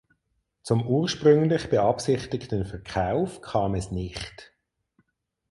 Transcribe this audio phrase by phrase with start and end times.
[0.63, 4.51] Zum ursprünglich beabsichtigten Verkauf kam es nicht.